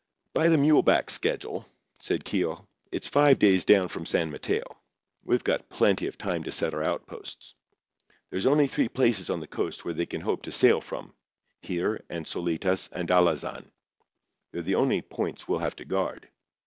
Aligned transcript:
"By 0.33 0.49
the 0.49 0.57
mule 0.57 0.81
back 0.81 1.11
schedule," 1.11 1.63
said 1.99 2.25
Keogh, 2.25 2.65
"it's 2.91 3.07
five 3.07 3.37
days 3.37 3.65
down 3.65 3.87
from 3.87 4.07
San 4.07 4.31
Mateo. 4.31 4.63
We've 5.23 5.43
got 5.43 5.69
plenty 5.69 6.07
of 6.07 6.17
time 6.17 6.43
to 6.45 6.51
set 6.51 6.73
our 6.73 6.81
outposts. 6.83 7.53
There's 8.31 8.47
only 8.47 8.65
three 8.65 8.89
places 8.89 9.29
on 9.29 9.41
the 9.41 9.45
coast 9.47 9.85
where 9.85 9.93
they 9.93 10.07
can 10.07 10.21
hope 10.21 10.41
to 10.41 10.51
sail 10.51 10.81
from—here 10.81 12.03
and 12.09 12.25
Solitas 12.25 12.89
and 12.91 13.07
Alazan. 13.09 13.63
They're 14.51 14.63
the 14.63 14.73
only 14.73 15.03
points 15.03 15.47
we'll 15.47 15.59
have 15.59 15.75
to 15.75 15.85
guard. 15.85 16.27